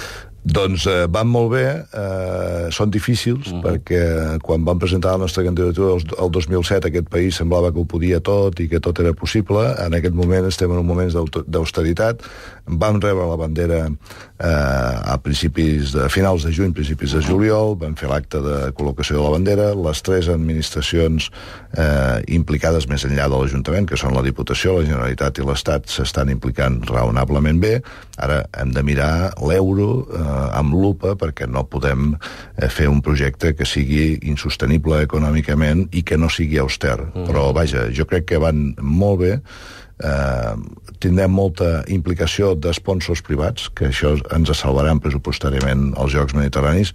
Doncs 0.45 0.83
eh, 0.85 1.07
van 1.09 1.25
molt 1.25 1.49
bé, 1.55 1.65
eh, 1.73 2.67
són 2.69 2.91
difícils, 2.93 3.49
mm 3.49 3.53
-hmm. 3.53 3.63
perquè 3.65 4.41
quan 4.45 4.63
vam 4.63 4.77
presentar 4.77 5.13
la 5.13 5.25
nostra 5.25 5.43
candidatura 5.43 5.97
el 5.97 6.31
2007 6.31 6.87
aquest 6.87 7.09
país 7.09 7.35
semblava 7.35 7.71
que 7.71 7.79
ho 7.79 7.85
podia 7.85 8.19
tot 8.19 8.59
i 8.59 8.69
que 8.69 8.79
tot 8.79 8.99
era 8.99 9.13
possible. 9.13 9.73
En 9.85 9.93
aquest 9.93 10.13
moment 10.13 10.45
estem 10.45 10.71
en 10.71 10.77
un 10.77 10.85
moment 10.85 11.09
d'austeritat. 11.47 12.21
Vam 12.65 13.01
rebre 13.01 13.25
la 13.25 13.35
bandera 13.35 13.89
eh, 14.39 15.11
a 15.13 15.17
principis 15.17 15.93
de 15.93 16.09
finals 16.09 16.43
de 16.43 16.51
juny, 16.51 16.73
principis 16.73 17.13
de 17.13 17.21
juliol, 17.21 17.75
vam 17.79 17.95
fer 17.95 18.09
l'acte 18.09 18.37
de 18.37 18.71
col·locació 18.77 19.17
de 19.17 19.23
la 19.23 19.33
bandera, 19.37 19.64
les 19.73 20.01
tres 20.05 20.29
administracions 20.31 21.29
eh, 21.77 22.21
implicades 22.35 22.87
més 22.91 23.05
enllà 23.07 23.27
de 23.31 23.39
l'Ajuntament, 23.39 23.87
que 23.89 23.99
són 23.99 24.15
la 24.15 24.23
Diputació, 24.25 24.77
la 24.77 24.87
Generalitat 24.87 25.39
i 25.39 25.45
l'Estat, 25.47 25.89
s'estan 25.91 26.31
implicant 26.33 26.81
raonablement 26.89 27.61
bé. 27.63 27.79
Ara 28.21 28.43
hem 28.61 28.73
de 28.75 28.83
mirar 28.85 29.33
l'euro 29.41 29.89
eh, 30.05 30.25
amb 30.59 30.75
lupa 30.75 31.15
perquè 31.19 31.49
no 31.49 31.65
podem 31.69 32.13
eh, 32.15 32.69
fer 32.69 32.89
un 32.91 33.01
projecte 33.05 33.55
que 33.55 33.67
sigui 33.67 34.19
insostenible 34.29 35.01
econòmicament 35.07 35.87
i 35.95 36.05
que 36.05 36.19
no 36.19 36.29
sigui 36.29 36.61
auster. 36.61 36.99
Mm. 37.07 37.25
Però, 37.31 37.49
vaja, 37.55 37.89
jo 37.95 38.07
crec 38.09 38.29
que 38.33 38.41
van 38.41 38.71
molt 38.81 39.23
bé, 39.23 39.33
eh, 40.03 40.55
tindrem 40.99 41.31
molta 41.31 41.83
implicació 41.91 42.53
d'esponsors 42.57 43.21
privats, 43.25 43.69
que 43.75 43.89
això 43.89 44.15
ens 44.35 44.51
salvaran 44.57 45.01
pressupostàriament 45.03 45.91
els 46.01 46.15
Jocs 46.15 46.35
Mediterranis, 46.37 46.93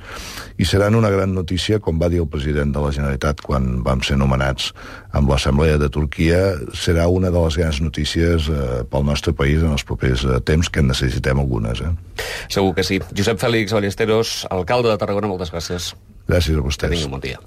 i 0.58 0.66
seran 0.68 0.96
una 0.98 1.10
gran 1.12 1.34
notícia, 1.36 1.80
com 1.80 2.00
va 2.00 2.10
dir 2.12 2.22
el 2.24 2.28
president 2.30 2.74
de 2.74 2.82
la 2.82 2.92
Generalitat 2.94 3.42
quan 3.44 3.80
vam 3.86 4.02
ser 4.06 4.18
nomenats 4.20 4.72
amb 5.16 5.30
l'Assemblea 5.30 5.78
de 5.80 5.90
Turquia, 5.92 6.40
serà 6.76 7.08
una 7.10 7.30
de 7.30 7.44
les 7.44 7.60
grans 7.60 7.80
notícies 7.84 8.50
eh, 8.50 8.82
pel 8.90 9.06
nostre 9.06 9.34
país 9.36 9.62
en 9.62 9.76
els 9.76 9.86
propers 9.86 10.24
eh, 10.24 10.40
temps, 10.44 10.68
que 10.68 10.82
en 10.82 10.90
necessitem 10.92 11.40
algunes. 11.40 11.80
Eh? 11.84 11.94
Segur 12.48 12.74
que 12.76 12.86
sí. 12.86 13.00
Josep 13.16 13.40
Fèlix 13.42 13.74
Ballesteros, 13.76 14.44
alcalde 14.50 14.92
de 14.92 14.98
Tarragona, 15.00 15.30
moltes 15.30 15.52
gràcies. 15.54 15.94
Gràcies 16.30 16.58
a 16.58 16.62
vostès. 16.66 16.90
Que 16.90 16.96
tingui 16.96 17.10
un 17.10 17.18
bon 17.18 17.24
dia. 17.24 17.40